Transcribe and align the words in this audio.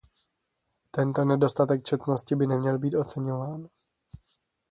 Tento 0.91 1.25
nedostatek 1.25 1.83
čestnosti 1.83 2.35
by 2.35 2.47
neměl 2.47 2.79
být 2.79 2.95
oceňován. 2.95 3.67